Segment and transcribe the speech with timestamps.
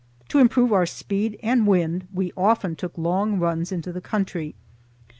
[0.29, 4.55] To improve our speed and wind, we often took long runs into the country.